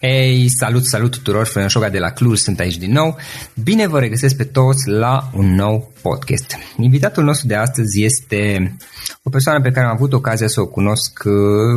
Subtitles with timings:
[0.00, 3.16] Ei, salut, salut tuturor, Florin Șoga de la Cluj, sunt aici din nou.
[3.62, 6.56] Bine vă regăsesc pe toți la un nou podcast.
[6.76, 8.72] Invitatul nostru de astăzi este
[9.22, 11.22] o persoană pe care am avut ocazia să o cunosc,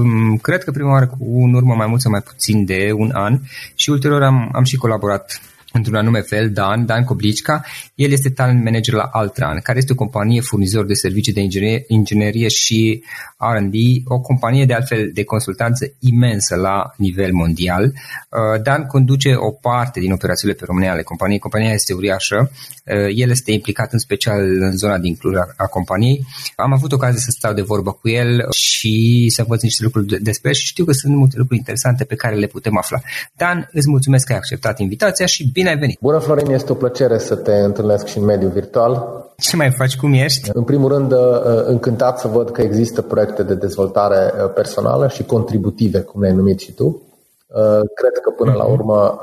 [0.04, 3.12] mm, cred că prima oară cu în urmă mai mult sau mai puțin de un
[3.14, 3.40] an
[3.76, 5.42] și ulterior am, am și colaborat
[5.74, 7.66] într-un anume fel, Dan, Dan Koblichka.
[7.96, 11.84] El este talent manager la Altran, care este o companie furnizor de servicii de inginerie,
[11.88, 13.04] inginerie și
[13.38, 13.74] R&D,
[14.06, 17.84] o companie de altfel de consultanță imensă la nivel mondial.
[17.84, 21.40] Uh, Dan conduce o parte din operațiile pe România ale companiei.
[21.40, 22.52] Compania este uriașă.
[22.86, 26.26] Uh, el este implicat în special în zona din Cluj a companiei.
[26.56, 30.54] Am avut ocazia să stau de vorbă cu el și să învăț niște lucruri despre
[30.54, 33.02] și știu că sunt multe lucruri interesante pe care le putem afla.
[33.36, 36.00] Dan, îți mulțumesc că ai acceptat invitația și bine ai venit!
[36.02, 36.52] Bună, Florin!
[36.52, 39.24] Este o plăcere să te întâlnesc și în mediul virtual.
[39.38, 39.98] Ce mai faci?
[39.98, 40.50] Cum ești?
[40.54, 41.20] În primul rând, uh,
[41.66, 46.60] încântat să văd că există proiecte de dezvoltare uh, personală și contributive, cum le-ai numit
[46.60, 46.86] și tu.
[46.86, 48.74] Uh, cred că până la mhm.
[48.74, 49.20] urmă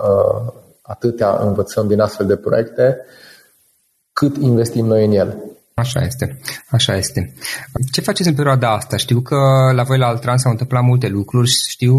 [0.82, 2.96] atâtea învățăm din astfel de proiecte
[4.12, 5.36] cât investim noi în ele.
[5.74, 6.38] Așa este,
[6.70, 7.32] așa este.
[7.92, 8.96] Ce faceți în perioada asta?
[8.96, 9.36] Știu că
[9.74, 11.48] la voi la Altran s-au întâmplat multe lucruri.
[11.48, 11.94] Știu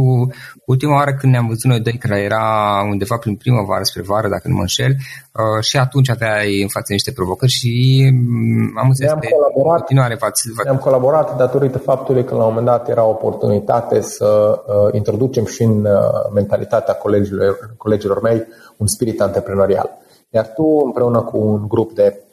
[0.65, 2.45] ultima oară când ne-am văzut noi doi, care era
[2.89, 6.93] undeva prin primăvară spre vară, dacă nu mă înșel, uh, și atunci aveai în față
[6.93, 7.71] niște provocări și
[8.13, 10.69] mm, am înțeles că colaborat, continuare v-ați, v-ați...
[10.69, 15.45] am colaborat datorită faptului că la un moment dat era o oportunitate să uh, introducem
[15.45, 15.91] și în uh,
[16.33, 18.47] mentalitatea colegilor, colegilor mei
[18.77, 19.89] un spirit antreprenorial.
[20.29, 22.23] Iar tu, împreună cu un grup de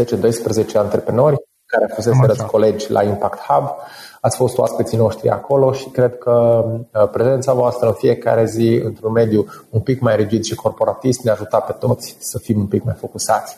[0.00, 3.74] 10-12 antreprenori care fusese colegi la Impact Hub.
[4.20, 9.12] Ați fost oaspeții noștri acolo și cred că uh, prezența voastră în fiecare zi într-un
[9.12, 12.84] mediu un pic mai rigid și corporatist ne ajuta pe toți să fim un pic
[12.84, 13.56] mai focusați.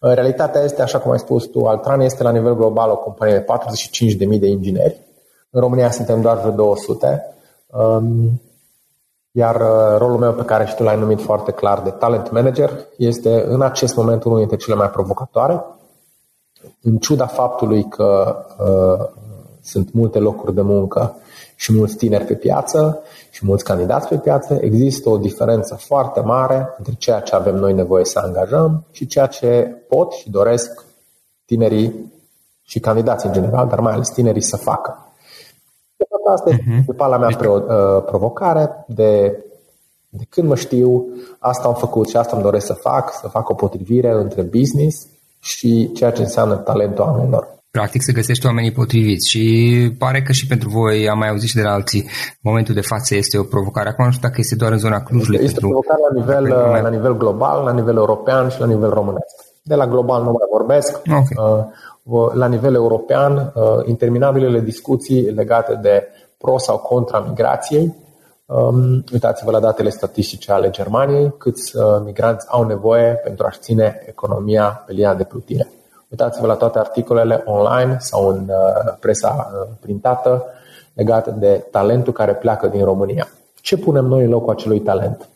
[0.00, 3.34] Uh, realitatea este, așa cum ai spus tu, Altran este la nivel global o companie
[3.34, 3.44] de
[4.34, 5.00] 45.000 de ingineri.
[5.50, 7.34] În România suntem doar vreo 200.
[7.66, 8.40] Um,
[9.38, 12.70] iar uh, rolul meu pe care și tu l-ai numit foarte clar de talent manager
[12.96, 15.64] este în acest moment unul dintre cele mai provocatoare.
[16.82, 19.06] În ciuda faptului că uh,
[19.62, 21.16] sunt multe locuri de muncă
[21.56, 26.74] și mulți tineri pe piață și mulți candidați pe piață, există o diferență foarte mare
[26.78, 30.84] între ceea ce avem noi nevoie să angajăm și ceea ce pot și doresc
[31.44, 32.12] tinerii
[32.62, 35.07] și candidații în general, dar mai ales tinerii să facă.
[36.34, 36.66] Asta este uh-huh.
[36.66, 39.44] principala mea pro, uh, provocare de,
[40.08, 41.06] de când mă știu,
[41.38, 45.06] asta am făcut și asta îmi doresc să fac, să fac o potrivire între business
[45.40, 47.56] și ceea ce înseamnă talentul oamenilor.
[47.70, 49.44] Practic să găsești oamenii potriviți și
[49.98, 52.08] pare că și pentru voi, am mai auzit și de la alții,
[52.40, 53.88] momentul de față este o provocare.
[53.88, 55.38] Acum nu știu dacă este doar în zona Clujului.
[55.42, 56.44] Este, este o provocare la nivel,
[56.82, 59.34] la nivel global, la nivel european și la nivel românesc.
[59.62, 61.00] De la global nu mai vorbesc.
[61.06, 61.36] Okay.
[61.36, 61.64] Uh,
[62.34, 66.06] la nivel european uh, interminabilele discuții legate de
[66.38, 67.94] pro sau contra migrației.
[68.46, 74.02] Um, uitați-vă la datele statistice ale Germaniei, câți uh, migranți au nevoie pentru a-și ține
[74.06, 75.68] economia pe linia de plutire.
[76.10, 80.44] Uitați-vă la toate articolele online sau în uh, presa printată
[80.92, 83.28] legate de talentul care pleacă din România.
[83.60, 85.28] Ce punem noi în locul acelui talent?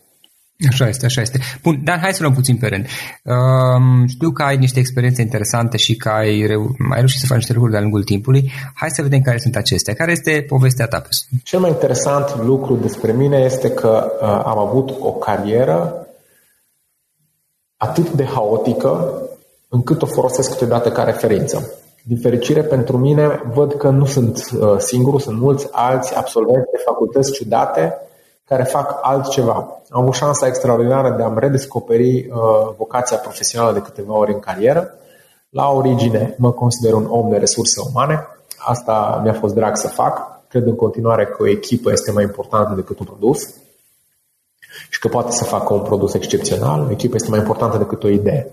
[0.69, 1.39] Așa este, așa este.
[1.63, 2.87] Bun, dar hai să luăm puțin pe rând.
[3.23, 7.37] Uh, știu că ai niște experiențe interesante și că ai, reu- ai reușit să faci
[7.37, 8.51] niște lucruri de-a lungul timpului.
[8.75, 9.95] Hai să vedem care sunt acestea.
[9.95, 11.03] Care este povestea ta?
[11.43, 16.07] Cel mai interesant lucru despre mine este că uh, am avut o carieră
[17.77, 19.23] atât de haotică
[19.69, 21.71] încât o folosesc câteodată ca referință.
[22.03, 26.83] Din fericire pentru mine, văd că nu sunt uh, singurul, sunt mulți alți absolvenți de
[26.85, 27.95] facultăți ciudate
[28.45, 29.83] care fac altceva.
[29.91, 34.95] Am avut șansa extraordinară de a-mi redescoperi uh, vocația profesională de câteva ori în carieră.
[35.49, 38.27] La origine mă consider un om de resurse umane.
[38.59, 40.41] Asta mi-a fost drag să fac.
[40.49, 43.49] Cred în continuare că o echipă este mai importantă decât un produs
[44.91, 46.81] și că poate să facă un produs excepțional.
[46.81, 48.51] O echipă este mai importantă decât o idee.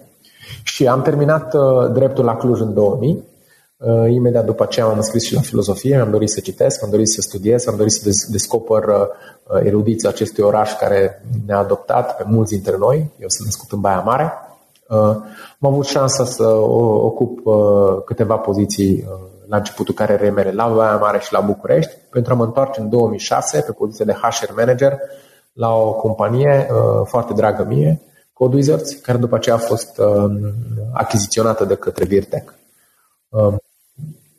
[0.64, 3.39] Și am terminat uh, dreptul la Cluj în 2000 Uh,
[4.10, 7.22] imediat după aceea m-am înscris și la filozofie, mi-am dorit să citesc, am dorit să
[7.22, 12.78] studiez, am dorit să descoper uh, erudiția acestui oraș care ne-a adoptat pe mulți dintre
[12.78, 13.12] noi.
[13.20, 14.34] Eu sunt născut în Baia Mare.
[14.88, 14.98] Uh,
[15.60, 17.40] am avut șansa să ocup
[18.06, 19.08] câteva poziții
[19.48, 22.90] la începutul carierei mele la Baia Mare și la București, pentru a mă întoarce în
[22.90, 25.00] 2006 pe poziția de HR manager
[25.54, 26.68] la o companie
[27.04, 28.02] foarte dragă mie,
[28.34, 30.02] Code Wizards, care după aceea a fost
[30.94, 32.54] achiziționată de către Virtec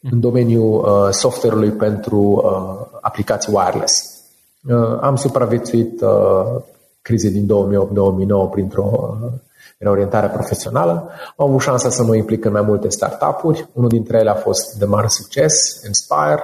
[0.03, 4.21] în domeniul uh, software-ului pentru uh, aplicații wireless.
[4.69, 6.63] Uh, am supraviețuit uh,
[7.03, 9.33] crizei din 2008-2009 printr-o uh,
[9.79, 11.11] reorientare profesională.
[11.37, 13.69] Am avut șansa să mă implic în mai multe startup-uri.
[13.73, 16.43] Unul dintre ele a fost de mare succes, Inspire.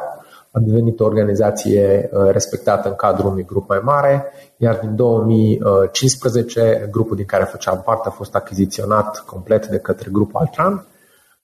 [0.50, 4.24] a devenit o organizație uh, respectată în cadrul unui grup mai mare,
[4.56, 10.40] iar din 2015 grupul din care făceam parte a fost achiziționat complet de către grupul
[10.40, 10.86] Altran.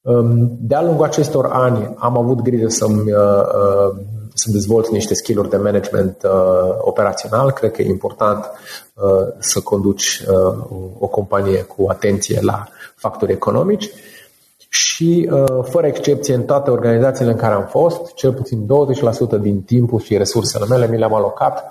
[0.02, 3.96] Um, de-a lungul acestor ani am avut grijă să-mi, uh, uh,
[4.34, 6.16] să dezvolt niște skill-uri de management
[6.78, 7.50] operațional.
[7.50, 8.50] Cred că e important
[9.38, 10.24] să conduci
[10.98, 13.90] o companie cu atenție la factori economici
[14.72, 19.62] și, uh, fără excepție, în toate organizațiile în care am fost, cel puțin 20% din
[19.62, 21.64] timpul și resursele mele mi le-am alocat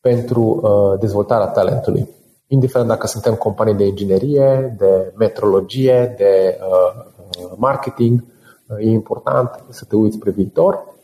[0.00, 2.08] pentru uh, dezvoltarea talentului.
[2.46, 7.04] Indiferent dacă suntem companii de inginerie, de metrologie, de uh,
[7.56, 8.24] marketing,
[8.78, 10.96] e important să te uiți spre viitor.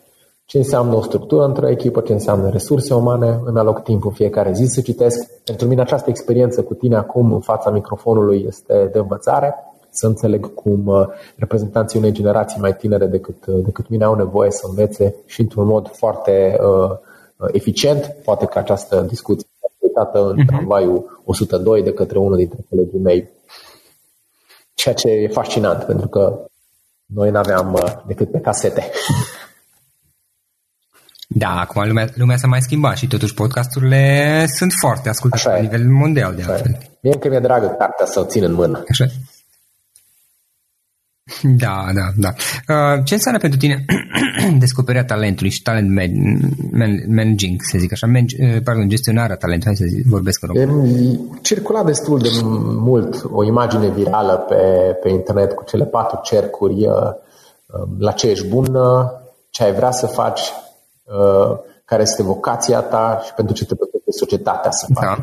[0.44, 4.52] Ce înseamnă o structură într-o echipă, ce înseamnă resurse umane, îmi aloc timp în fiecare
[4.52, 5.42] zi să citesc.
[5.44, 9.54] Pentru mine această experiență cu tine acum în fața microfonului este de învățare
[9.94, 14.50] să înțeleg cum uh, reprezentanții unei generații mai tinere decât, uh, decât mine au nevoie
[14.50, 16.90] să învețe și într-un mod foarte uh,
[17.36, 18.16] uh eficient.
[18.24, 20.46] Poate că această discuție a uitată în uh-huh.
[20.46, 23.28] tramvaiul 102 de către unul dintre colegii mei,
[24.74, 26.46] ceea ce e fascinant, pentru că
[27.06, 28.90] noi nu aveam uh, decât pe casete.
[31.36, 35.88] Da, acum lumea, lumea s-a mai schimbat și totuși podcasturile sunt foarte ascultate la nivel
[35.88, 36.72] mondial de Așa altfel.
[36.72, 36.88] E.
[37.00, 38.84] Mie încă mi-e dragă cartea să o țin în mână.
[38.90, 39.04] Așa.
[41.62, 42.28] Da, da, da.
[42.74, 43.84] Uh, ce înseamnă pentru tine
[44.58, 45.88] descoperirea talentului și talent
[47.08, 51.38] managing, să zic așa, man, uh, pardon, gestionarea talentului, hai să zic, vorbesc în român.
[51.42, 52.28] Circula destul de
[52.78, 54.56] mult o imagine virală pe,
[55.02, 57.10] pe internet cu cele patru cercuri, uh,
[57.66, 58.76] um, la ce ești bun,
[59.50, 60.40] ce ai vrea să faci,
[61.84, 65.18] care este vocația ta și pentru ce te plătește societatea să faci.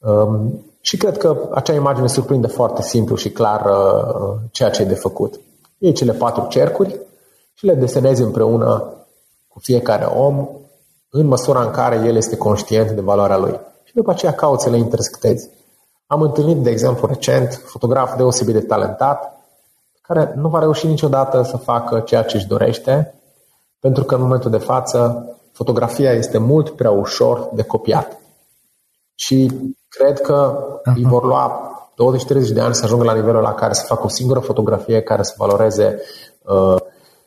[0.00, 0.10] Da.
[0.10, 4.84] Um, și cred că acea imagine surprinde foarte simplu și clar uh, ceea ce e
[4.84, 5.40] de făcut.
[5.78, 7.00] Iei cele patru cercuri
[7.54, 8.92] și le desenezi împreună
[9.48, 10.48] cu fiecare om
[11.10, 13.60] în măsura în care el este conștient de valoarea lui.
[13.84, 15.48] Și după aceea cauți să le intersectezi.
[16.06, 19.40] Am întâlnit, de exemplu, recent, fotograf deosebit de talentat,
[20.00, 23.14] care nu va reuși niciodată să facă ceea ce își dorește,
[23.80, 28.21] pentru că în momentul de față fotografia este mult prea ușor de copiat.
[29.24, 29.50] Și
[29.88, 30.32] cred că
[30.84, 30.94] Aha.
[30.96, 31.70] îi vor lua
[32.48, 35.22] 20-30 de ani să ajungă la nivelul la care să facă o singură fotografie care
[35.22, 36.00] să valoreze
[36.44, 36.76] uh,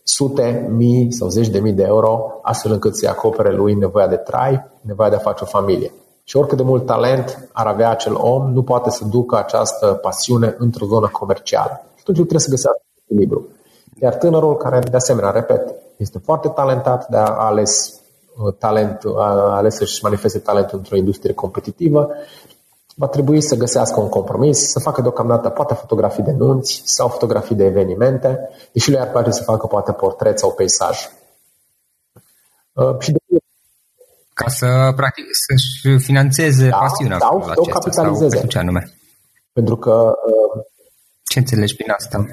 [0.03, 4.15] sute, mii sau zeci de mii de euro, astfel încât să-i acopere lui nevoia de
[4.15, 5.91] trai, nevoia de a face o familie.
[6.23, 10.55] Și oricât de mult talent ar avea acel om, nu poate să ducă această pasiune
[10.57, 11.81] într-o zonă comercială.
[11.83, 13.47] Și atunci trebuie să găsească echilibru.
[14.01, 18.04] Iar tânărul care, de asemenea, repet, este foarte talentat, de a ales uh,
[18.57, 22.09] talent, a ales să-și manifeste talentul într-o industrie competitivă,
[22.95, 27.55] va trebui să găsească un compromis, să facă deocamdată poate fotografii de nunți sau fotografii
[27.55, 31.09] de evenimente, deși lui ar place să facă poate portret sau peisaj.
[32.73, 33.19] Uh, și de
[34.33, 38.37] ca să practic să-și financeze da, pasiunea sau să o capitalizeze.
[38.37, 38.93] Sau ce anume?
[39.53, 40.63] Pentru că uh,
[41.23, 42.25] ce înțelegi prin asta?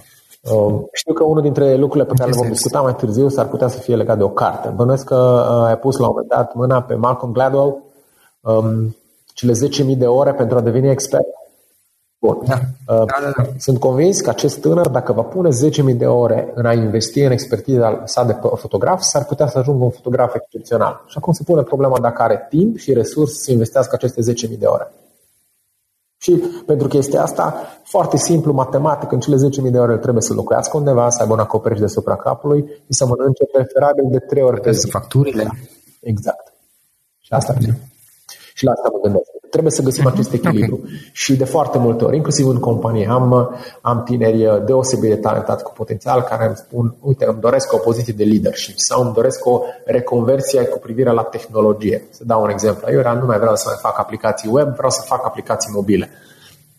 [0.50, 3.68] Uh, știu că unul dintre lucrurile pe care le vom discuta mai târziu s-ar putea
[3.68, 4.68] să fie legat de o carte.
[4.68, 7.82] Bănuiesc că uh, ai pus la un moment dat mâna pe Malcolm Gladwell,
[8.40, 8.96] um,
[9.34, 11.26] cele 10.000 de ore pentru a deveni expert.
[12.18, 12.38] Bun.
[12.46, 12.54] Da.
[12.54, 13.48] Uh, da, da, da.
[13.58, 15.48] Sunt convins că acest tânăr, dacă va pune
[15.90, 19.84] 10.000 de ore în a investi în expertiza sa de fotograf, s-ar putea să ajungă
[19.84, 21.04] un fotograf excepțional.
[21.06, 24.66] Și acum se pune problema dacă are timp și resurse să investească aceste 10.000 de
[24.66, 24.92] ore.
[26.22, 29.36] Și pentru chestia asta, foarte simplu, matematic, în cele
[29.66, 33.06] 10.000 de ore trebuie să locuiască undeva, să aibă un acoperiș deasupra capului și să
[33.06, 34.90] mănânce preferabil de 3 ori pe zi.
[34.90, 35.46] facturile.
[36.00, 36.52] Exact.
[37.20, 37.58] Și asta ar
[38.54, 39.41] și la asta mă gândesc.
[39.52, 40.74] Trebuie să găsim acest echilibru.
[40.74, 41.10] Okay.
[41.12, 45.72] Și de foarte multe ori, inclusiv în companie, am, am tineri deosebit de talentați cu
[45.72, 49.60] potențial care îmi spun, uite, îmi doresc o poziție de leadership sau îmi doresc o
[49.84, 52.06] reconversie cu privire la tehnologie.
[52.10, 52.92] Să dau un exemplu.
[52.92, 56.10] Eu nu mai vreau să mai fac aplicații web, vreau să fac aplicații mobile.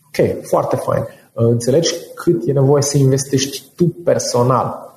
[0.08, 1.08] Ok, foarte fain.
[1.34, 4.93] Înțelegi cât e nevoie să investești tu personal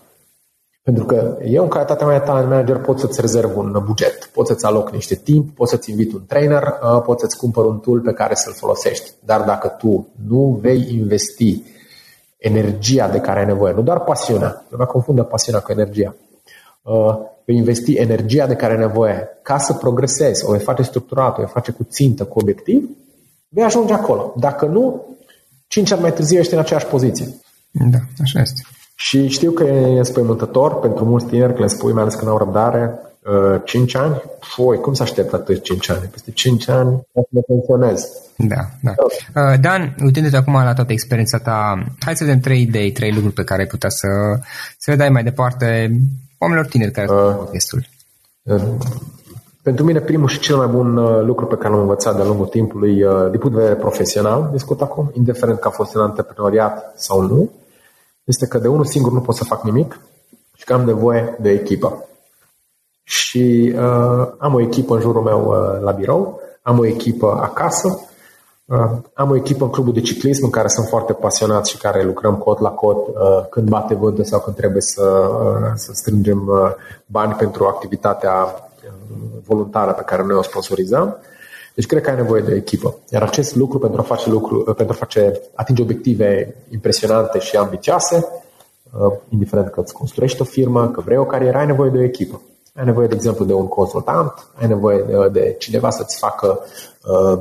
[0.86, 4.46] pentru că eu, în calitatea mea de talent manager, pot să-ți rezerv un buget, pot
[4.46, 8.00] să-ți aloc niște timp, pot să-ți invit un trainer, uh, pot să-ți cumpăr un tool
[8.00, 9.10] pe care să-l folosești.
[9.24, 11.62] Dar dacă tu nu vei investi
[12.38, 16.14] energia de care ai nevoie, nu doar pasiunea, nu mă confundă pasiunea cu energia,
[16.82, 21.38] uh, vei investi energia de care ai nevoie ca să progresezi, o vei face structurat,
[21.38, 22.88] o vei face cu țintă, cu obiectiv,
[23.48, 24.34] vei ajunge acolo.
[24.36, 25.06] Dacă nu,
[25.66, 27.26] cinci ani mai târziu ești în aceeași poziție.
[27.70, 28.62] Da, așa este.
[28.98, 32.38] Și știu că e înspăimântător pentru mulți tineri că le spui, mai ales când au
[32.38, 32.98] răbdare,
[33.64, 36.08] 5 uh, ani, foi, cum să aștept atât 5 ani?
[36.10, 38.08] Peste 5 ani o să ne pensionez.
[38.36, 38.94] Da, da.
[39.00, 43.34] Uh, Dan, uitându-te acum la toată experiența ta, hai să vedem trei idei, trei lucruri
[43.34, 44.06] pe care ai putea să,
[44.78, 45.90] să le dai mai departe
[46.38, 47.86] oamenilor tineri care uh, podcastul?
[48.42, 48.62] Uh,
[49.62, 52.46] pentru mine, primul și cel mai bun uh, lucru pe care l-am învățat de-a lungul
[52.46, 56.92] timpului, uh, din punct de vedere profesional, discut acum, indiferent că a fost în antreprenoriat
[56.96, 57.50] sau nu,
[58.26, 60.00] este că de unul singur nu pot să fac nimic
[60.54, 62.04] și că am nevoie de echipă.
[63.02, 68.00] Și uh, am o echipă în jurul meu uh, la birou, am o echipă acasă,
[68.64, 72.04] uh, am o echipă în clubul de ciclism în care sunt foarte pasionat și care
[72.04, 76.46] lucrăm cot la cot uh, când bate vântul sau când trebuie să, uh, să strângem
[76.46, 76.70] uh,
[77.06, 78.60] bani pentru activitatea
[79.44, 81.16] voluntară pe care noi o sponsorizăm.
[81.76, 82.96] Deci cred că ai nevoie de echipă.
[83.08, 88.26] Iar acest lucru pentru a face, lucru, pentru a face atinge obiective impresionante și ambițioase,
[88.98, 92.02] uh, indiferent că îți construiești o firmă, că vrei o carieră, ai nevoie de o
[92.02, 92.40] echipă.
[92.74, 96.60] Ai nevoie, de exemplu, de un consultant, ai nevoie de, de cineva să-ți facă
[97.04, 97.38] uh,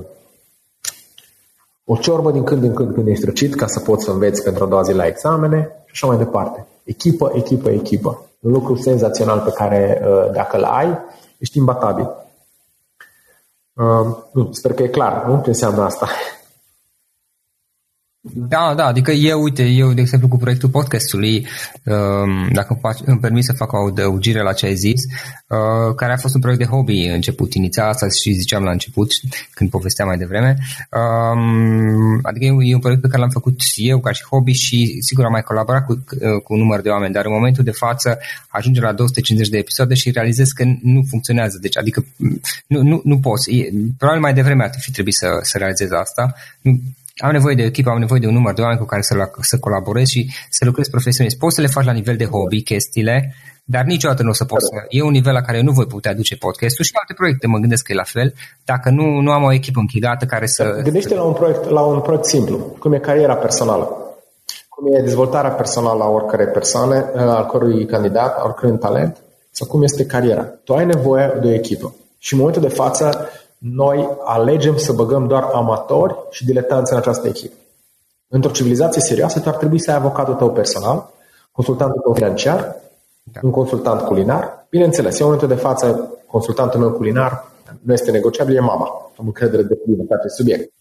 [1.86, 4.63] o ciorbă din când în când când ești răcit ca să poți să înveți pentru
[4.63, 6.68] a doua zi la examene și așa mai departe.
[6.84, 8.25] Echipă, echipă, echipă.
[8.39, 10.98] Un lucru senzațional pe care, uh, dacă îl ai,
[11.38, 12.25] ești imbatabil.
[13.75, 15.41] Uh, nu, sper că e clar, nu?
[15.44, 16.08] Ce înseamnă asta?
[18.34, 21.48] Da, da, adică eu, uite, eu, de exemplu, cu proiectul podcastului,
[21.84, 25.01] um, dacă îmi, fac, îmi permis să fac o adăugire la ce ai zis,
[25.48, 29.12] uh, care a fost un proiect de hobby început inițial, asta și ziceam la început,
[29.53, 30.58] când povesteam mai devreme.
[30.91, 35.25] Um, adică e un proiect pe care l-am făcut eu ca și hobby și, sigur,
[35.25, 38.20] am mai colaborat cu, uh, cu un număr de oameni, dar în momentul de față
[38.48, 41.58] ajunge la 250 de episoade și realizez că nu funcționează.
[41.62, 42.05] Deci, adică,
[42.67, 43.70] nu, nu, nu poți.
[43.98, 46.36] Probabil mai devreme ar fi trebuit să, să realizez asta.
[46.62, 46.79] Nu,
[47.22, 49.16] am nevoie de o echipă, am nevoie de un număr de oameni cu care să,
[49.42, 51.38] să colaborez și să lucrez profesionist.
[51.38, 54.62] Poți să le faci la nivel de hobby chestiile, dar niciodată nu o să pot
[54.62, 54.70] să...
[54.90, 57.84] E un nivel la care nu voi putea duce podcastul și alte proiecte, mă gândesc
[57.84, 58.34] că e la fel,
[58.66, 60.80] dacă nu, nu am o echipă închidată care să...
[60.84, 63.84] Gândește la un proiect, la un proiect simplu, cum e cariera personală,
[64.70, 69.18] cum e dezvoltarea personală a oricărei persoane, al cărui candidat, a oricărui talent,
[69.52, 70.44] sau cum este cariera.
[70.44, 71.96] Tu ai nevoie de o echipă.
[72.18, 77.28] Și în momentul de față, noi alegem să băgăm doar amatori și diletanți în această
[77.28, 77.56] echipă.
[78.28, 81.10] Într-o civilizație serioasă, tu ar trebui să ai avocatul tău personal,
[81.52, 82.76] consultantul tău financiar,
[83.24, 83.40] da.
[83.44, 84.66] un consultant culinar.
[84.70, 87.46] Bineînțeles, în momentul de față, consultantul meu culinar
[87.82, 89.12] nu este negociabil, e mama.
[89.20, 90.74] Am încredere de plină pe acest subiect.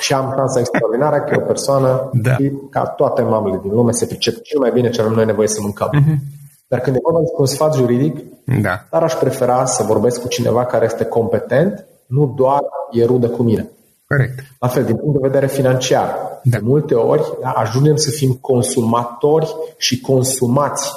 [0.00, 2.36] Și am șansa extraordinară că e o persoană da.
[2.70, 5.58] ca toate mamele din lume se pricep cel mai bine ce avem noi nevoie să
[5.60, 5.88] mâncăm.
[5.88, 6.40] Uh-huh.
[6.66, 8.16] Dar când e vorba despre un sfat juridic,
[8.60, 8.86] da.
[8.90, 13.42] dar aș prefera să vorbesc cu cineva care este competent nu doar e rudă cu
[13.42, 13.70] mine.
[14.06, 14.38] Corect.
[14.58, 16.58] La fel, din punct de vedere financiar, da.
[16.58, 20.90] de multe ori da, ajungem să fim consumatori și consumați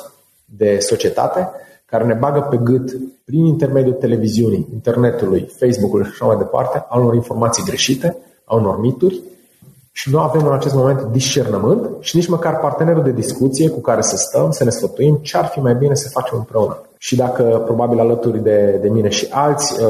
[0.45, 1.50] de societate
[1.86, 7.00] care ne bagă pe gât prin intermediul televiziunii, internetului, Facebook-ului și așa mai departe, a
[7.00, 9.22] unor informații greșite, a unor mituri
[9.91, 14.01] și nu avem în acest moment discernământ și nici măcar partenerul de discuție cu care
[14.01, 16.84] să stăm, să ne sfătuim ce ar fi mai bine să facem împreună.
[16.97, 19.87] Și dacă probabil alături de, de mine și alți, uh,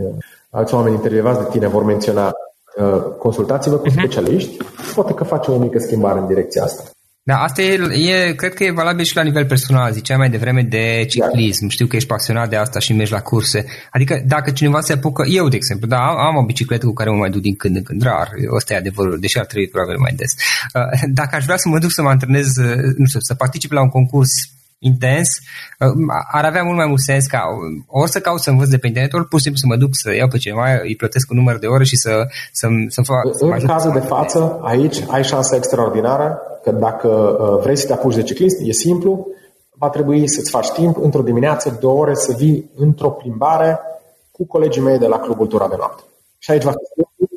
[0.00, 0.14] uh,
[0.50, 2.32] alți oameni intervievați de tine vor menționa
[2.76, 3.92] uh, consultați-vă cu uh-huh.
[3.92, 4.56] specialiști,
[4.94, 6.82] poate că facem o mică schimbare în direcția asta.
[7.30, 7.72] Da, asta e,
[8.10, 9.92] e, cred că e valabil și la nivel personal.
[9.92, 11.62] Ziceai mai devreme de ciclism.
[11.62, 11.68] Da.
[11.68, 13.64] Știu că ești pasionat de asta și mergi la curse.
[13.90, 17.16] Adică dacă cineva se apucă, eu de exemplu, da, am o bicicletă cu care mă
[17.16, 20.12] mai duc din când în când, rar, ăsta e adevărul, deși ar trebui probabil mai
[20.16, 20.32] des.
[20.74, 23.72] Uh, dacă aș vrea să mă duc să mă antrenez, uh, nu știu, să particip
[23.72, 24.30] la un concurs
[24.78, 25.28] intens,
[25.78, 25.88] uh,
[26.32, 27.40] ar avea mult mai mult sens ca
[27.86, 29.90] ori să caut să învăț de pe internet, ori pur și simplu să mă duc
[29.92, 33.24] să iau pe cineva, îi plătesc un număr de ore și să, să, să fac...
[33.60, 38.14] În cazul de față, aici ai șansa extraordinară că dacă uh, vrei să te apuci
[38.14, 39.26] de ciclism, e simplu,
[39.78, 43.78] va trebui să-ți faci timp într-o dimineață, două ore, să vii într-o plimbare
[44.30, 46.02] cu colegii mei de la Clubul Tura de Noapte.
[46.38, 47.27] Și aici va fi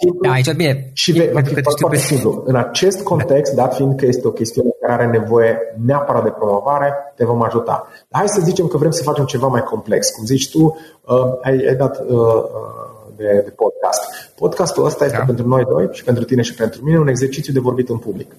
[0.00, 0.90] simplu da, aici bine.
[0.92, 2.42] și ve- va fi foarte simplu.
[2.46, 3.62] În acest context, da.
[3.62, 7.88] dat fiind că este o chestiune care are nevoie neapărat de promovare, te vom ajuta.
[8.08, 10.10] Dar hai să zicem că vrem să facem ceva mai complex.
[10.10, 14.00] Cum zici tu, uh, ai, ai dat uh, uh, de, de podcast.
[14.34, 15.24] Podcastul ăsta este da.
[15.24, 18.36] pentru noi doi și pentru tine și pentru mine un exercițiu de vorbit în public.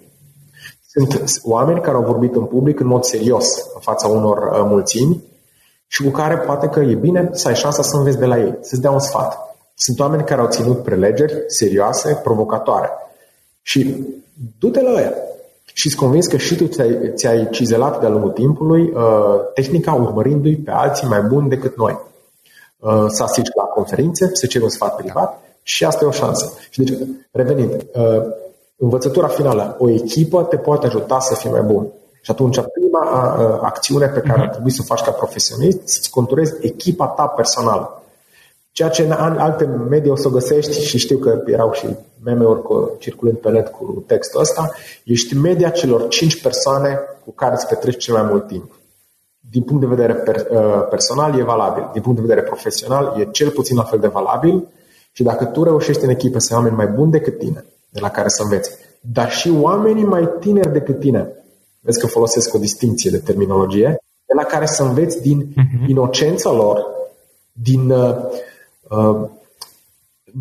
[0.87, 5.23] Sunt oameni care au vorbit în public în mod serios în fața unor uh, mulțimi
[5.87, 8.57] și cu care poate că e bine să ai șansa să înveți de la ei,
[8.61, 9.44] să-ți dea un sfat.
[9.77, 12.89] Sunt oameni care au ținut prelegeri serioase, provocatoare.
[13.61, 14.05] Și
[14.59, 15.13] du-te la ea.
[15.73, 20.55] Și îți convins că și tu ți-ai, ți-ai cizelat de-a lungul timpului uh, tehnica urmărindu-i
[20.55, 21.99] pe alții mai buni decât noi.
[22.79, 26.53] Uh, să asisti la conferințe, să ceri un sfat privat și asta e o șansă.
[26.69, 26.97] Și deci,
[27.31, 28.23] revenind, uh,
[28.75, 31.87] învățătura finală, o echipă te poate ajuta să fii mai bun.
[32.21, 36.09] Și atunci, prima uh, acțiune pe care ar trebui să o faci ca profesionist, să-ți
[36.09, 38.03] conturezi echipa ta personală.
[38.75, 41.87] Ceea ce în alte medii o să o găsești și știu că erau și
[42.23, 44.71] meme-uri cu, circulând pe net cu textul ăsta,
[45.03, 48.79] ești media celor 5 persoane cu care îți petreci cel mai mult timp.
[49.51, 53.27] din punct de vedere per, uh, personal e valabil, din punct de vedere profesional e
[53.31, 54.67] cel puțin la fel de valabil
[55.11, 58.09] și dacă tu reușești în echipă să ai oameni mai buni decât tine, de la
[58.09, 61.29] care să înveți, dar și oamenii mai tineri decât tine,
[61.79, 65.87] vezi că folosesc o distinție de terminologie, de la care să înveți din uh-huh.
[65.87, 66.85] inocența lor,
[67.51, 68.43] din uh, uh,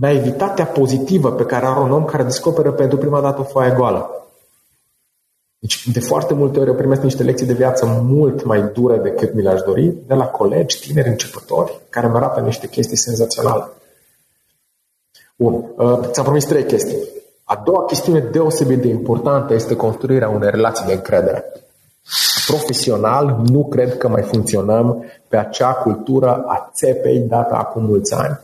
[0.01, 4.09] naivitatea pozitivă pe care are un om care descoperă pentru prima dată o foaie goală.
[5.59, 9.35] Deci, de foarte multe ori eu primesc niște lecții de viață mult mai dure decât
[9.35, 13.65] mi le-aș dori, de la colegi, tineri, începători, care îmi arată niște chestii senzaționale.
[15.37, 16.99] Bun, uh, ți-am promis trei chestii.
[17.45, 21.64] A doua chestiune deosebit de importantă este construirea unei relații de încredere.
[22.47, 28.41] Profesional, nu cred că mai funcționăm pe acea cultură a țepei dată acum mulți ani,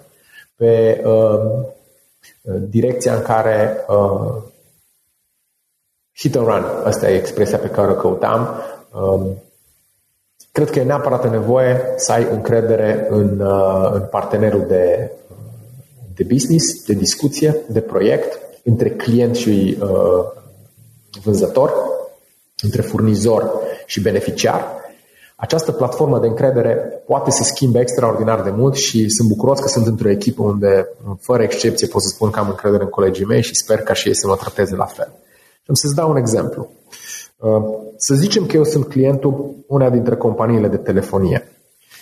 [0.56, 1.62] pe uh,
[2.58, 4.42] direcția în care uh,
[6.16, 8.48] hit and run, asta e expresia pe care o căutam,
[9.02, 9.42] um,
[10.52, 15.10] cred că e neapărat nevoie să ai încredere în, uh, în partenerul de,
[16.14, 20.24] de business, de discuție, de proiect, între client și uh,
[21.22, 21.72] vânzător,
[22.62, 23.50] între furnizor
[23.86, 24.78] și beneficiar.
[25.36, 26.72] Această platformă de încredere
[27.06, 30.88] poate să schimbe extraordinar de mult și sunt bucuros că sunt într-o echipă unde,
[31.20, 34.08] fără excepție, pot să spun că am încredere în colegii mei și sper ca și
[34.08, 35.08] ei să mă trateze la fel.
[35.66, 36.68] Am să-ți dau un exemplu.
[37.36, 37.62] Uh,
[37.96, 41.48] să zicem că eu sunt clientul una dintre companiile de telefonie.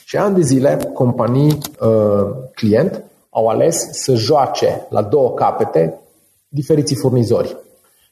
[0.04, 6.00] Și ani de zile, companii uh, client au ales să joace la două capete
[6.48, 7.56] diferiții furnizori.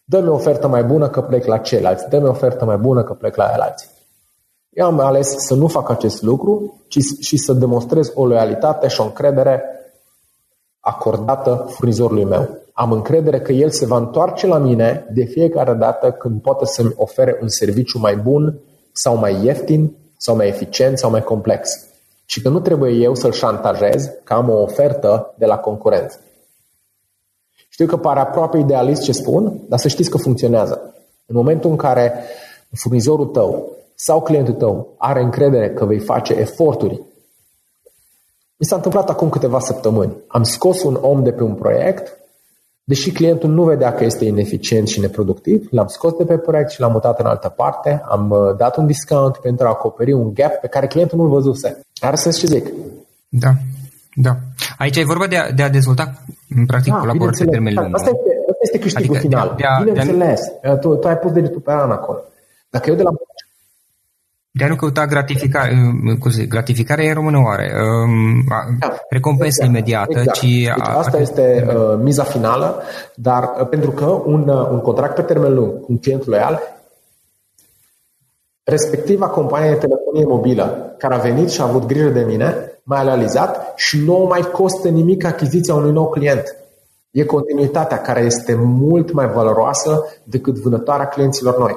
[0.08, 3.12] Dă-mi o ofertă mai bună că plec la ceilalți, dă-mi o ofertă mai bună că
[3.12, 3.88] plec la alții.
[4.70, 9.00] Eu am ales să nu fac acest lucru, ci și să demonstrez o loialitate și
[9.00, 9.62] o încredere
[10.80, 12.48] acordată furnizorului meu.
[12.72, 16.92] Am încredere că el se va întoarce la mine de fiecare dată când poate să-mi
[16.96, 18.58] ofere un serviciu mai bun
[18.92, 21.86] sau mai ieftin sau mai eficient sau mai complex.
[22.24, 26.20] Și că nu trebuie eu să-l șantajez că am o ofertă de la concurență.
[27.76, 30.94] Știu că pare aproape idealist ce spun, dar să știți că funcționează.
[31.26, 32.12] În momentul în care
[32.72, 37.02] furnizorul tău sau clientul tău are încredere că vei face eforturi
[38.56, 40.16] mi s-a întâmplat acum câteva săptămâni.
[40.26, 42.18] Am scos un om de pe un proiect,
[42.84, 46.80] deși clientul nu vedea că este ineficient și neproductiv, l-am scos de pe proiect și
[46.80, 50.52] l-am mutat în altă parte, am uh, dat un discount pentru a acoperi un gap
[50.52, 51.80] pe care clientul nu-l văzuse.
[52.00, 52.72] Are sens ce zic?
[53.28, 53.50] Da,
[54.16, 54.36] da.
[54.78, 56.12] Aici e vorba de a, de a dezvolta,
[56.56, 57.94] în practic, da, colaborări pe termen lung.
[57.94, 59.54] Asta este, asta este câștigul adică final.
[59.56, 60.76] De a, de a, Bineînțeles, de a...
[60.76, 62.22] tu, tu ai pus degetul pe an acolo.
[62.70, 63.10] Dacă eu de la
[64.50, 65.72] de a nu căuta gratificare,
[66.24, 67.72] uh, gratificarea e în română oare,
[68.04, 68.44] um,
[68.78, 70.36] da, recompensă exact, imediată, exact.
[70.36, 70.40] ci...
[70.42, 72.82] Deci asta este uh, miza finală,
[73.14, 76.60] dar uh, pentru că un, uh, un contract pe termen lung cu un client loial,
[78.64, 83.02] respectiva companie de telefonie mobilă care a venit și a avut grijă de mine, m-a
[83.02, 86.56] realizat și nu mai costă nimic achiziția unui nou client.
[87.10, 91.76] E continuitatea care este mult mai valoroasă decât vânătoarea clienților noi.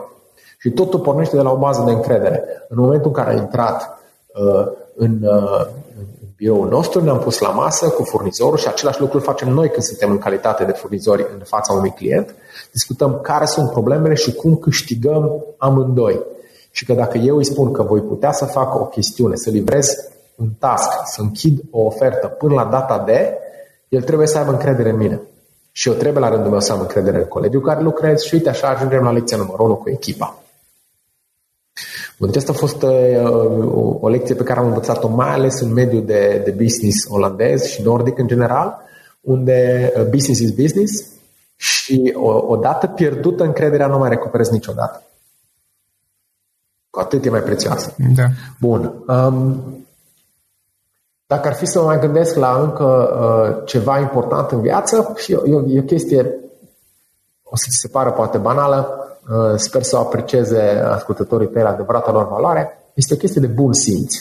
[0.60, 2.44] Și totul pornește de la o bază de încredere.
[2.70, 5.66] În momentul în care a intrat uh, în, uh,
[5.98, 9.70] în biroul nostru, ne-am pus la masă cu furnizorul și același lucru îl facem noi
[9.70, 12.36] când suntem în calitate de furnizori în fața unui client.
[12.72, 16.20] Discutăm care sunt problemele și cum câștigăm amândoi.
[16.72, 20.10] Și că dacă eu îi spun că voi putea să fac o chestiune, să livrez
[20.40, 23.38] un task, să închid o ofertă până la data de,
[23.90, 25.22] el trebuie să aibă încredere în mine.
[25.72, 28.50] Și eu trebuie la rândul meu să am încredere în colegiul care lucrez și uite
[28.50, 30.44] așa ajungem la lecția numărul 1 cu echipa.
[32.18, 36.06] Deci asta a fost uh, o lecție pe care am învățat-o mai ales în mediul
[36.06, 38.78] de, de business olandez și nordic în general,
[39.22, 41.06] unde uh, business is business
[41.56, 45.04] și o, odată pierdută încrederea nu mai recuperezi niciodată.
[46.90, 47.96] Cu atât e mai prețioasă.
[48.16, 48.26] Da.
[48.60, 49.04] Bun.
[49.08, 49.64] Um,
[51.30, 55.32] dacă ar fi să mă mai gândesc la încă uh, ceva important în viață, și
[55.32, 56.36] e, e o chestie,
[57.44, 61.70] o să ți se pară poate banală, Uh, sper să o aprecieze ascultătorii tăi la
[61.70, 64.14] adevărata lor valoare, este o chestie de bun simț.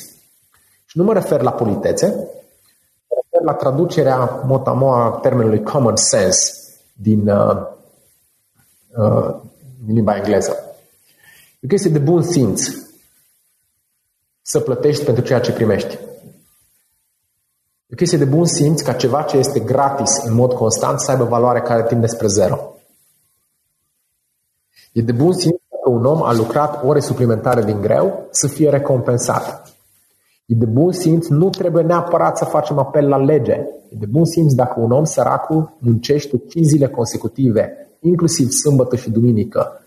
[0.85, 6.53] Și nu mă refer la politețe, mă refer la traducerea motamo a termenului common sense
[6.93, 7.67] din, uh,
[8.97, 9.35] uh,
[9.85, 10.57] din limba engleză.
[11.61, 12.63] E o chestie de bun simț
[14.43, 15.99] să plătești pentru ceea ce primești.
[17.91, 21.11] E o chestie de bun simț ca ceva ce este gratis în mod constant să
[21.11, 22.75] aibă valoare care timp despre zero.
[24.93, 28.71] E de bun simț că un om a lucrat ore suplimentare din greu să fie
[28.71, 29.73] recompensat.
[30.47, 33.53] E de bun simț, nu trebuie neapărat să facem apel la lege.
[33.89, 39.11] E de bun simț dacă un om săracul muncește 5 zile consecutive, inclusiv sâmbătă și
[39.11, 39.83] duminică,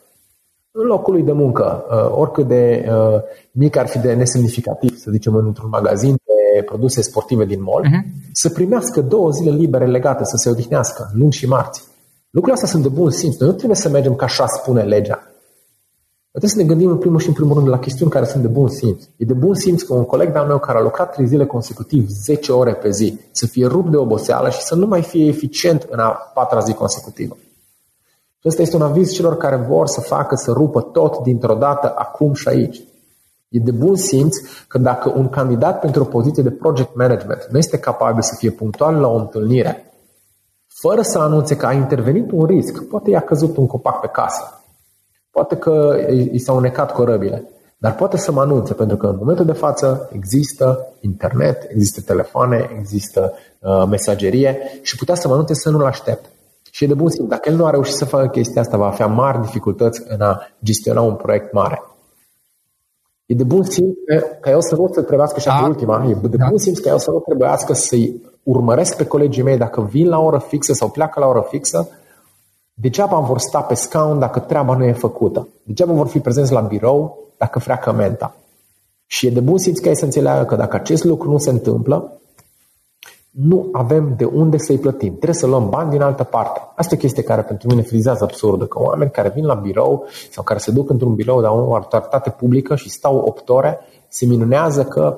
[0.73, 5.11] în locul lui de muncă, uh, oricât de uh, mic ar fi de nesemnificativ, să
[5.11, 6.20] zicem, într-un magazin de
[6.65, 8.31] produse sportive din mall, uh-huh.
[8.31, 11.83] să primească două zile libere legate, să se odihnească, luni și marți.
[12.29, 13.37] Lucrurile astea sunt de bun simț.
[13.37, 15.31] Noi nu trebuie să mergem ca așa spune legea.
[16.29, 18.47] Trebuie să ne gândim în primul și în primul rând la chestiuni care sunt de
[18.47, 19.03] bun simț.
[19.17, 22.07] E de bun simț că un coleg de-al meu care a lucrat trei zile consecutiv,
[22.07, 25.87] 10 ore pe zi, să fie rupt de oboseală și să nu mai fie eficient
[25.89, 27.37] în a patra zi consecutivă.
[28.39, 31.93] Și ăsta este un aviz celor care vor să facă să rupă tot dintr-o dată,
[31.95, 32.81] acum și aici.
[33.51, 34.37] E de bun simț
[34.67, 38.49] că dacă un candidat pentru o poziție de project management nu este capabil să fie
[38.49, 39.93] punctual la o întâlnire,
[40.67, 44.63] fără să anunțe că a intervenit un risc, poate i-a căzut un copac pe casă,
[45.31, 45.97] poate că
[46.31, 50.09] i s-au necat corăbile, dar poate să mă anunțe, pentru că în momentul de față
[50.11, 56.25] există internet, există telefoane, există uh, mesagerie și putea să mă anunțe să nu-l aștept.
[56.71, 57.29] Și e de bun simț.
[57.29, 60.47] Dacă el nu a reușit să facă chestia asta, va avea mari dificultăți în a
[60.63, 61.81] gestiona un proiect mare.
[63.31, 63.95] E de bun simț
[64.39, 66.45] ca eu să nu se trebuiască și pe ultima, e de da.
[66.49, 70.19] bun simț ca eu să nu trebuiască să-i urmăresc pe colegii mei dacă vin la
[70.19, 71.89] oră fixă sau pleacă la oră fixă,
[72.73, 75.47] degeaba vor sta pe scaun dacă treaba nu e făcută.
[75.63, 78.35] Degeaba vor fi prezenți la birou dacă freacă menta.
[79.05, 81.49] Și e de bun simț ca ei să înțeleagă că dacă acest lucru nu se
[81.49, 82.20] întâmplă,
[83.31, 85.09] nu avem de unde să-i plătim.
[85.09, 86.59] Trebuie să luăm bani din altă parte.
[86.75, 90.07] Asta e o chestie care pentru mine frizează absurdă, că oameni care vin la birou
[90.31, 94.25] sau care se duc într-un birou de o autoritate publică și stau 8 ore, se
[94.25, 95.17] minunează că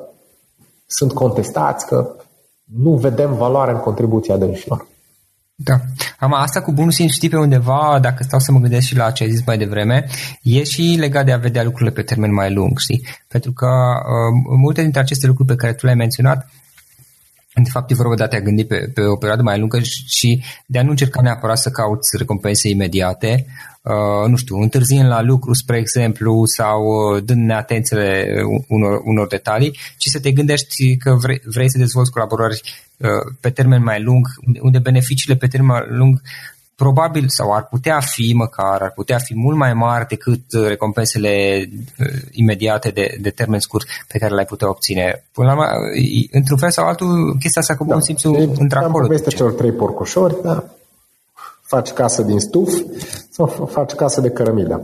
[0.85, 2.15] sunt contestați, că
[2.63, 4.87] nu vedem valoare în contribuția dânșilor.
[5.55, 5.73] Da.
[6.19, 9.11] Am asta cu bunul simț, știi pe undeva, dacă stau să mă gândesc și la
[9.11, 10.05] ce ai zis mai devreme,
[10.41, 13.05] e și legat de a vedea lucrurile pe termen mai lung, știi?
[13.27, 16.47] Pentru că uh, multe dintre aceste lucruri pe care tu le-ai menționat
[17.61, 20.43] de fapt, e vorba de a te gândi pe, pe o perioadă mai lungă și
[20.65, 23.45] de a nu încerca neapărat să cauți recompense imediate,
[23.81, 28.25] uh, nu știu, întârziind la lucru, spre exemplu, sau uh, dând neatențele
[28.67, 32.61] unor, unor detalii, ci să te gândești că vrei, vrei să dezvolți colaborări
[32.97, 34.27] uh, pe termen mai lung,
[34.61, 36.21] unde beneficiile pe termen lung
[36.75, 41.63] probabil sau ar putea fi măcar, ar putea fi mult mai mari decât uh, recompensele
[41.99, 45.25] uh, imediate de, de termen scurt pe care le-ai putea obține.
[45.31, 45.67] Până la urmă,
[46.31, 48.01] într-un fel sau altul, chestia asta cu bun da.
[48.01, 49.13] simțul între acolo.
[49.13, 50.63] Este celor trei porcușori, da.
[51.61, 52.73] Faci casă din stuf
[53.29, 54.81] sau faci casă de cărămidă.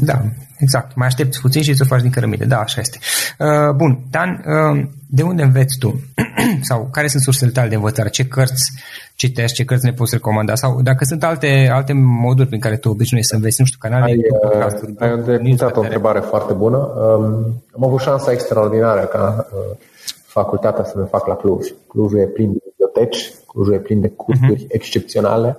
[0.00, 0.20] Da,
[0.58, 0.96] exact.
[0.96, 2.44] Mai aștepți puțin și să o faci din cărămidă.
[2.44, 2.98] Da, așa este.
[3.38, 6.00] Uh, bun, Dan, uh, de unde înveți tu?
[6.68, 8.08] sau care sunt sursele tale de învățare?
[8.08, 8.72] Ce cărți
[9.14, 10.54] citești, ce cărți ne poți recomanda?
[10.54, 14.04] Sau dacă sunt alte, alte moduri prin care tu obișnuiești să înveți, nu știu, canale
[14.04, 14.94] ai, podcasturi.
[14.98, 15.12] Ai
[15.74, 16.76] o întrebare foarte bună.
[16.76, 19.76] Um, am avut șansa extraordinară ca uh,
[20.26, 21.66] facultatea să ne fac la Cluj.
[21.88, 24.68] Clujul e plin de biblioteci, Clujul e plin de cursuri uh-huh.
[24.68, 25.56] excepționale.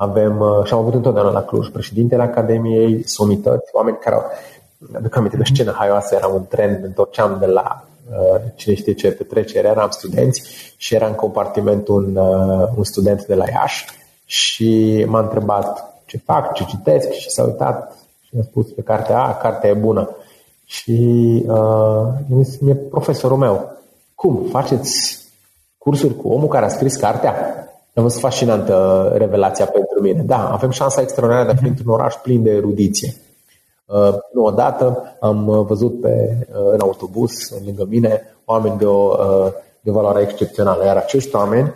[0.00, 4.22] Avem, uh, și am avut întotdeauna la Cluj, președintele Academiei, somități, oameni care au,
[4.96, 9.10] aduc aminte de scenă haioasă, era un tren, întorceam de la Uh, cine știe ce
[9.10, 10.42] petrecere, eram studenți
[10.76, 13.84] și era în compartiment un, uh, un student de la Iași
[14.24, 19.22] și m-a întrebat ce fac, ce citesc și s-a uitat și mi-a spus pe cartea
[19.22, 20.16] A, cartea e bună.
[20.64, 20.92] Și
[21.46, 23.72] uh, mi-e profesorul meu,
[24.14, 25.18] cum, faceți
[25.78, 27.34] cursuri cu omul care a scris cartea?
[27.98, 30.22] A fost fascinantă revelația pentru mine.
[30.22, 33.14] Da, avem șansa extraordinară de a fi într-un oraș plin de erudiție.
[33.84, 37.32] Uh, nu odată am uh, văzut pe, uh, în autobuz,
[37.64, 39.16] lângă mine, oameni de o
[39.80, 40.84] de valoare excepțională.
[40.84, 41.74] Iar acești oameni,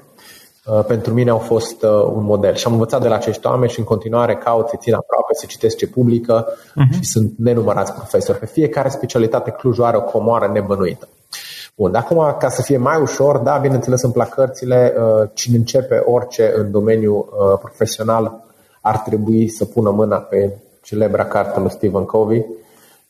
[0.87, 1.83] pentru mine, au fost
[2.15, 2.55] un model.
[2.55, 5.47] Și am învățat de la acești oameni și în continuare caut să țin aproape, să
[5.47, 6.95] citesc ce publică uh-huh.
[6.95, 8.39] și sunt nenumărați profesori.
[8.39, 11.09] Pe fiecare specialitate Clujul are o comoară nebănuită.
[11.75, 14.95] Bun, acum, ca să fie mai ușor, da, bineînțeles, în plac cărțile,
[15.33, 17.29] cine începe orice în domeniul
[17.61, 18.45] profesional
[18.81, 22.47] ar trebui să pună mâna pe celebra carte lui Stephen Covey,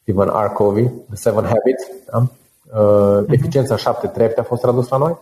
[0.02, 0.52] Stephen R.
[0.52, 2.18] Covey, The Seven Habits, da?
[2.18, 3.30] Uh, uh-huh.
[3.30, 5.18] Eficiența șapte trepte a fost tradus la noi.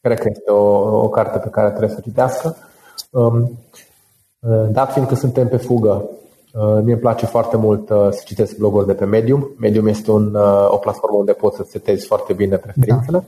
[0.00, 2.56] Cred că este o, o carte pe care trebuie să o citească.
[3.10, 3.58] Um,
[4.38, 6.08] uh, dat fiind că suntem pe fugă, uh,
[6.54, 9.50] mie îmi place foarte mult uh, să citesc bloguri de pe Medium.
[9.58, 13.24] Medium este un, uh, o platformă unde poți să setezi foarte bine preferințele.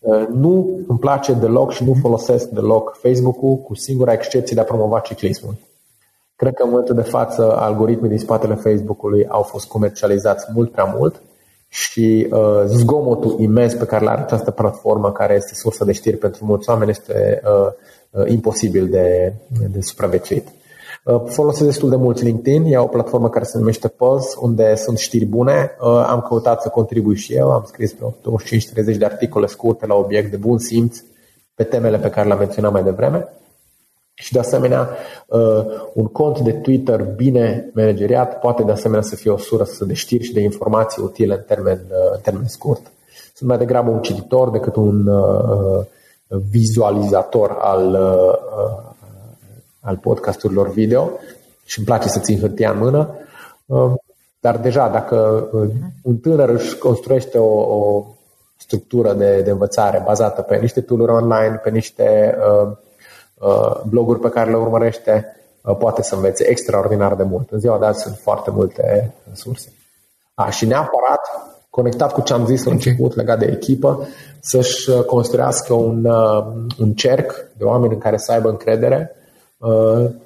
[0.00, 0.16] Da.
[0.16, 4.64] Uh, nu îmi place deloc și nu folosesc deloc Facebook-ul, cu singura excepție de a
[4.64, 5.54] promova ciclismul.
[6.36, 10.94] Cred că în momentul de față algoritmii din spatele Facebook-ului au fost comercializați mult prea
[10.98, 11.22] mult
[11.68, 16.16] și uh, zgomotul imens pe care l are această platformă, care este sursă de știri
[16.16, 17.72] pentru mulți oameni, este uh,
[18.10, 19.32] uh, imposibil de,
[19.72, 20.48] de supraviețuit.
[21.04, 24.98] Uh, folosesc destul de mult LinkedIn, e o platformă care se numește Pulse, unde sunt
[24.98, 25.76] știri bune.
[25.80, 28.04] Uh, am căutat să contribui și eu, am scris pe
[28.94, 30.98] 25-30 de articole scurte la obiect de bun simț
[31.54, 33.28] pe temele pe care le-am menționat mai devreme.
[34.14, 34.88] Și de asemenea,
[35.26, 39.94] uh, un cont de Twitter bine manageriat poate de asemenea să fie o sursă de
[39.94, 42.92] știri și de informații utile în termen, uh, în termen scurt.
[43.34, 45.84] Sunt mai degrabă un cititor decât un uh,
[46.50, 47.98] vizualizator al,
[49.80, 51.10] al podcasturilor video
[51.64, 53.14] și îmi place să țin hârtia în mână.
[54.40, 55.48] Dar deja, dacă
[56.02, 58.06] un tânăr își construiește o, o
[58.56, 62.76] structură de, de învățare bazată pe niște tool online, pe niște uh,
[63.40, 67.50] Uh, bloguri pe care le urmărește, uh, poate să învețe extraordinar de mult.
[67.50, 69.72] În ziua de azi sunt foarte multe surse.
[70.34, 71.20] A, și neapărat,
[71.70, 74.08] conectat cu ce am zis la început legat de echipă,
[74.40, 76.04] să-și uh, construiască un,
[76.78, 79.10] un cerc de oameni în care să aibă încredere,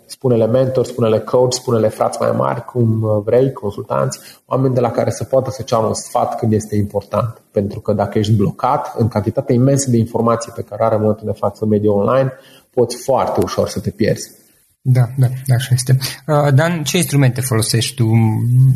[0.06, 5.10] spune-le mentor, spune-le coach, spune-le frați mai mari, cum vrei, consultanți, oameni de la care
[5.10, 7.42] să poată să ceamă un sfat când este important.
[7.50, 11.26] Pentru că dacă ești blocat în cantitatea imensă de informații pe care are în momentul
[11.26, 12.32] de față mediul online,
[12.70, 14.42] poți foarte ușor să te pierzi.
[14.86, 15.98] Da, da, da, așa este.
[16.26, 18.04] Uh, Dan, ce instrumente folosești tu?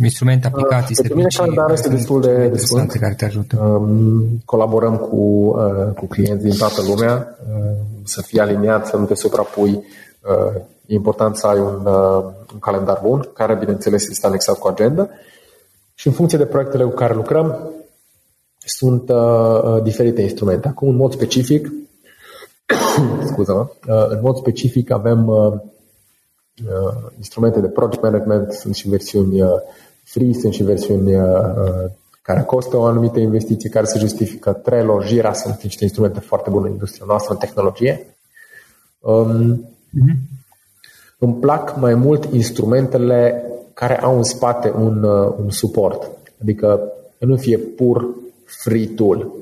[0.03, 1.39] Instrumente, uh, aplicații, uh, servicii?
[1.39, 2.49] Pentru mine este destul de,
[2.93, 3.57] de care te ajută.
[3.61, 9.05] Um, colaborăm cu, uh, cu clienți din toată lumea, uh, să fii aliniat, să nu
[9.05, 9.83] te suprapui.
[10.29, 14.69] Uh, e important să ai un, uh, un calendar bun, care, bineînțeles, este anexat cu
[14.69, 15.09] agenda.
[15.95, 17.71] Și în funcție de proiectele cu care lucrăm,
[18.59, 20.69] sunt uh, uh diferite instrumente.
[20.69, 21.73] Acum, în mod specific,
[23.31, 29.43] scuză uh, în mod specific avem uh, uh, instrumente de project management, sunt și versiuni
[30.05, 31.13] free, sunt și versiuni
[32.23, 34.53] care costă o anumită investiție, care se justifică.
[34.53, 38.17] Trello, Jira sunt niște instrumente foarte bune în industria noastră, în tehnologie.
[38.99, 40.37] Um, mm-hmm.
[41.19, 43.43] Îmi plac mai mult instrumentele
[43.75, 45.03] care au în spate un,
[45.43, 46.81] un suport, adică
[47.19, 48.09] nu fie pur
[48.45, 49.33] free tool.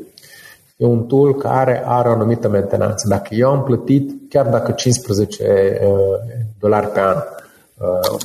[0.77, 3.09] E un tool care are o anumită mentenanță.
[3.09, 5.99] Dacă eu am plătit, chiar dacă 15 uh,
[6.59, 7.17] dolari pe an
[7.79, 8.19] uh,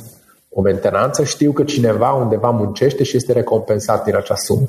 [0.50, 4.68] o mentenanță, știu că cineva undeva muncește și este recompensat din acea sumă.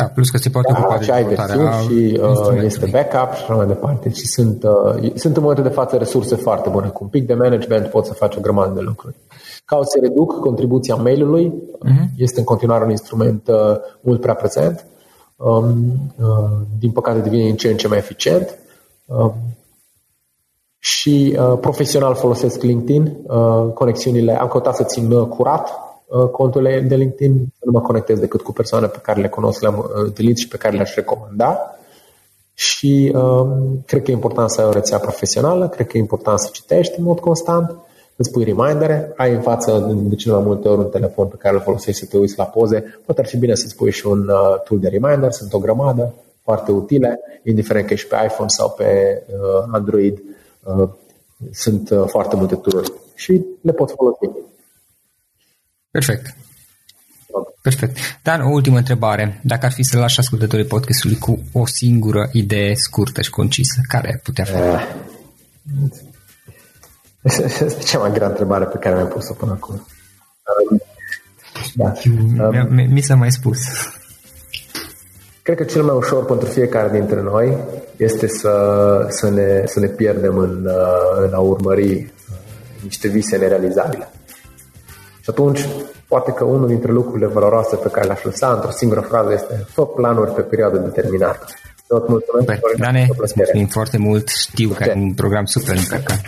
[0.00, 3.42] Da, plus că se poate da, ocupa de ai versiuni și uh, este backup și
[3.42, 4.10] așa mai departe.
[4.10, 6.88] Și sunt, uh, sunt în momentul de față resurse foarte bune.
[6.88, 9.14] Cu un pic de management poți să faci o grămadă de lucruri.
[9.64, 11.52] Ca să reduc contribuția mail-ului,
[11.84, 12.16] uh-huh.
[12.16, 14.84] este în continuare un instrument uh, mult prea prezent.
[15.36, 18.58] Uh, um, uh, din păcate devine în ce în ce mai eficient.
[19.06, 19.34] Um,
[20.78, 25.87] și uh, profesional folosesc LinkedIn, uh, conexiunile, am căutat să țin uh, curat uh,
[26.32, 29.78] conturile de LinkedIn, să nu mă conectez decât cu persoane pe care le cunosc, le-am
[29.78, 31.58] uh, întâlnit și pe care le-aș recomanda.
[32.54, 33.46] Și uh,
[33.86, 36.98] cred că e important să ai o rețea profesională, cred că e important să citești
[36.98, 37.76] în mod constant
[38.16, 41.54] îți pui remindere, ai în față de cele mai multe ori un telefon pe care
[41.54, 44.28] îl folosești să te uiți la poze, poate ar fi bine să-ți pui și un
[44.28, 48.70] uh, tool de reminder, sunt o grămadă foarte utile, indiferent că ești pe iPhone sau
[48.70, 50.22] pe uh, Android,
[50.62, 50.88] uh,
[51.52, 54.30] sunt uh, foarte multe tool și le poți folosi.
[55.98, 56.34] Perfect.
[57.62, 57.96] Perfect.
[58.22, 59.40] Dan, o ultimă întrebare.
[59.44, 64.20] Dacă ar fi să lași ascultătorii podcastului cu o singură idee scurtă și concisă, care
[64.22, 64.52] putea fi?
[64.52, 64.82] Uh,
[67.22, 69.86] este cea mai grea întrebare pe care mi-am pus-o până acum.
[71.74, 71.92] Da.
[72.68, 73.58] Mi, mi s-a mai spus.
[75.42, 77.56] Cred că cel mai ușor pentru fiecare dintre noi
[77.96, 80.68] este să, să, ne, să ne pierdem în,
[81.26, 82.08] în a urmări uh,
[82.82, 84.08] niște vise nerealizabile.
[85.28, 85.68] Și atunci,
[86.06, 89.86] poate că unul dintre lucrurile valoroase pe care le-aș lăsa într-o singură frază este fă
[89.86, 91.44] planuri pe perioadă determinată.
[91.86, 92.60] Tot mulțumesc.
[92.76, 94.28] Dane, mulțumim foarte mult.
[94.28, 96.20] Știu că ai un program super încărcat.